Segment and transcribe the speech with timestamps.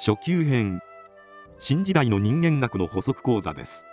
[0.00, 0.80] 初級編。
[1.58, 3.84] 新時代の人間学の補足講座です。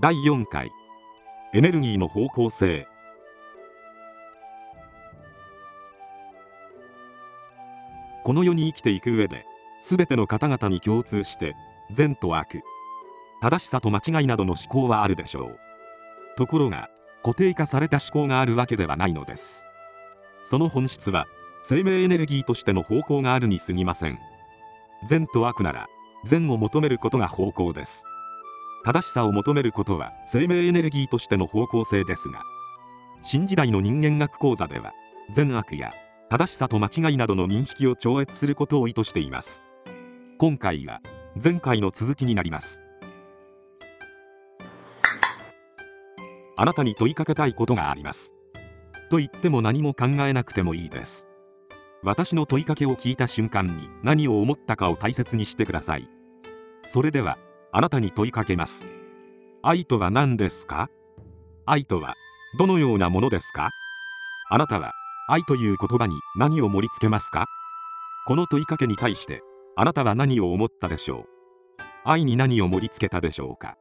[0.00, 0.68] 第4回。
[1.54, 2.88] エネルギーの方向性。
[8.24, 9.44] この世に生きていく上で
[9.80, 11.54] 全ての方々に共通して
[11.92, 12.62] 善と悪
[13.40, 15.58] 正しさと間違いなどの思考はあるでしょう。
[16.36, 16.90] ところが
[17.22, 19.68] 固定化された思考があるわけではないのです。
[20.42, 21.28] その本質は
[21.68, 24.18] 生命エネルギーとしての方向があるに過ぎません。
[25.06, 25.86] 善と悪なら
[26.24, 28.06] 善を求めることが方向です。
[28.86, 32.40] 正しさを求めることは生命エネルギーとしての方向性ですが
[33.22, 34.94] 新時代の人間学講座では
[35.30, 35.92] 善悪や
[36.30, 39.62] 正しさと間違いなどの認識を超越することを意図しています。
[40.38, 41.02] 今回は
[41.42, 42.80] 前回の続きになります。
[46.56, 48.32] あなたに問いかけたいことがあります。
[49.10, 51.27] と言っても何も考えなくてもいいです。
[52.02, 56.08] 私の問いかけを聞いた瞬間に何を思ったかを大切にしてください。
[56.86, 57.38] それでは
[57.72, 58.86] あなたに問いかけます。
[59.62, 60.88] 愛とは何ですか？
[61.66, 62.14] 愛とは
[62.58, 63.70] どのようなものですか？
[64.48, 64.92] あなたは
[65.28, 67.46] 愛という言葉に何を盛り付けますか？
[68.26, 69.42] この問いかけに対して
[69.76, 71.24] あなたは何を思ったでしょう？
[72.04, 73.76] 愛に何を盛り付けたでしょうか？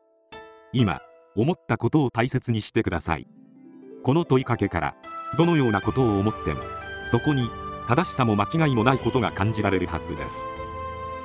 [0.73, 1.01] 今
[1.35, 3.27] 思ったことを大切にしてください。
[4.03, 4.95] この問いかけから
[5.37, 6.61] どのようなことを思っても
[7.05, 7.47] そこに
[7.87, 10.47] 正しさも間違いもないことが感じられるはずです。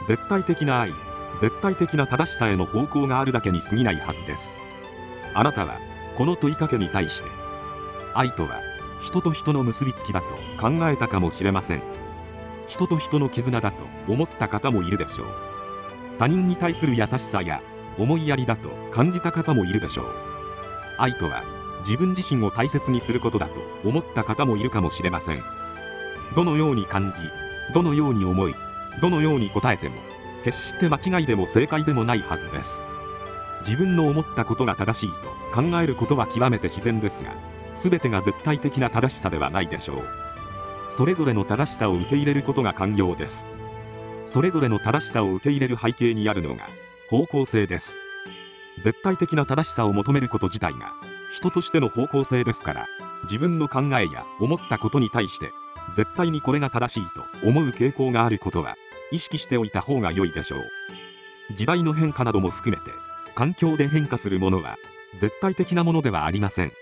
[0.06, 0.92] 絶対的な愛
[1.40, 4.56] 絶対的な正しさへの方向があるだけに過ぎないはずです。
[5.34, 5.80] あなたは
[6.16, 7.28] この問いかけに対して
[8.14, 8.60] 愛とは
[9.02, 10.26] 人と人の結びつきだと
[10.60, 11.82] 考えたかもしれません。
[12.68, 15.26] 人と人の絆だと思った方もいるでしょう。
[16.18, 17.60] 他人に対する優しさや
[17.98, 20.06] 思いやりだと感じた方もいるでしょう。
[20.98, 21.42] 愛とは
[21.84, 25.61] 自分自身を大切にすることだと思った方もいるかもしれません。
[26.34, 27.20] どのように感じ
[27.74, 28.54] どのように思い
[29.00, 29.96] どのように答えても
[30.44, 32.82] 決して間違いでも正解でもないはずです。
[33.60, 35.16] 自分の思ったことが正しいと
[35.54, 37.32] 考えることは極めて自然ですが
[37.74, 39.98] 全てが絶対的な正しさではないでしょう。
[40.90, 43.46] それぞれの正しさを受け入れることが寛容です。
[44.26, 46.66] それぞれの正しさを受け入れる背景にあるのが
[47.08, 47.98] 方向性です。
[48.80, 50.92] 絶対的な正しさを求めること自体が
[51.32, 52.86] 人としての方向性ですから
[53.24, 55.52] 自分の考えや思ったことに対して
[55.94, 58.76] 絶対にこれが正しいと思う傾向があることは
[59.10, 60.62] 意識しておいた方が良いでしょう。
[61.54, 62.90] 時代の変化なども含めて
[63.34, 64.76] 環境で変化するものは
[65.18, 66.72] 絶対的なものではありません。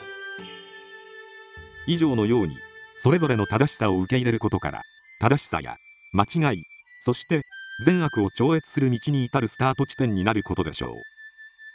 [1.87, 2.57] 以上のように
[2.97, 4.83] それぞれの正しさを受け入れることから
[5.21, 5.77] 正しさや
[6.13, 6.63] 間違い
[7.01, 7.43] そして
[7.85, 10.91] 善悪を超越する道に至るスタート地点になることでしょう。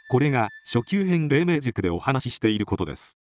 [0.08, 3.18] これが初級編黎明塾でお話ししていることです。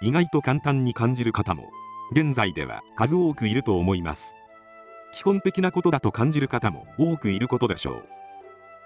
[0.00, 1.70] 意外と簡単に感じる方も
[2.14, 4.36] 現在では数多くいると思います。
[5.12, 8.04] 基本的なことだと感じる方も多くいることでしょう。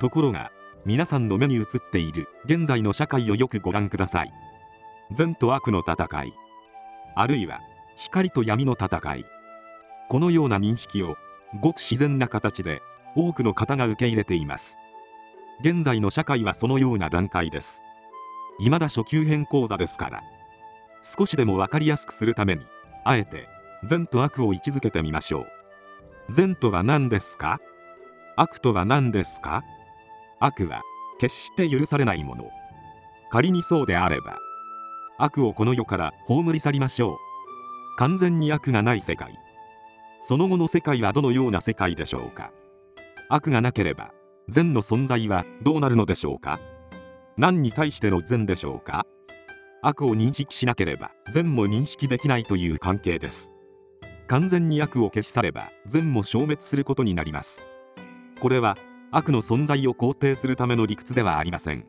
[0.00, 0.50] ところが
[0.86, 4.32] 皆さんの目に映っている現在の社会をよくご覧ください。
[5.10, 6.32] 善と悪の戦い。
[7.14, 7.60] あるいは
[7.98, 9.26] 光と闇の戦い。
[10.08, 11.16] このような認識を
[11.60, 12.80] ごく自然な形で
[13.14, 14.78] 多くの方が受け入れています。
[15.60, 17.82] 現在の社会はそのような段階です。
[18.58, 20.22] 未だ初級編講座ですから
[21.02, 22.64] 少しでも分かりやすくするために
[23.04, 23.48] あえて
[23.84, 25.46] 善と悪を位置づけてみましょ
[26.28, 26.32] う。
[26.32, 27.60] 善とは何ですか？
[28.36, 29.62] 悪とは何ですか？
[30.40, 30.82] 悪は
[31.18, 32.50] 決して許されないもの。
[33.30, 34.38] 仮にそうであれば
[35.18, 37.16] 悪をこの世から葬り去りましょう。
[37.98, 39.34] 完全に悪がない世界。
[40.20, 42.50] その後の世界はどのような世界でしょうか？
[43.28, 44.12] 悪がなければ
[44.48, 46.60] 善の存在はどうなるのでしょうか？
[47.36, 49.06] 何に対しての善でしょうか？
[49.80, 53.52] 悪を認識しなければ善も認識できないという関係です。
[54.26, 57.62] 完全に悪を消し去れば善も消滅することになります。
[58.40, 58.76] これは
[59.10, 61.86] 悪の存在を肯定するための理屈ではありません。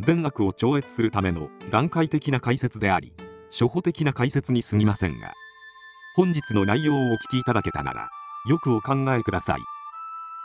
[0.00, 3.12] 善悪を超越するための段階的な解説であり
[3.50, 5.34] 初歩的な解説に過ぎませんが
[6.16, 8.08] 本日の内容をお聞きいただけたなら
[8.48, 9.60] よくお考えください。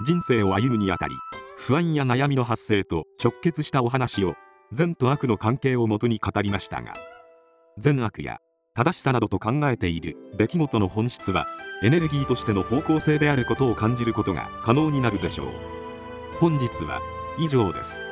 [0.05, 1.15] 人生を歩むにあたり
[1.55, 4.35] 不安や悩みの発生と直結したお話を
[4.71, 6.93] 善と悪の関係をもとに語りましたが
[7.77, 8.39] 善悪や
[8.73, 11.47] 正しさなどと考えている出来事の本質は
[11.83, 15.47] エネルギーとしての方向性であることを感じることが可能になるでしょう。
[16.39, 17.01] 本日は
[17.37, 18.03] 以上です。